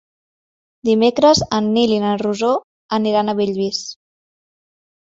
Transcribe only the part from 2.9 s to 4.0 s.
aniran a Bellvís.